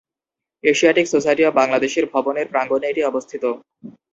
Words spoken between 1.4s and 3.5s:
Of বাংলাদেশের ভবনের প্রাঙ্গনে এটি অবস্থিত।